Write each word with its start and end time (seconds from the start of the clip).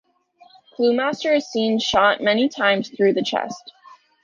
Cluemaster 0.75 1.37
is 1.37 1.51
seen 1.51 1.77
shot 1.77 2.21
many 2.21 2.49
times 2.49 2.89
through 2.89 3.13
the 3.13 3.21
chest. 3.21 3.71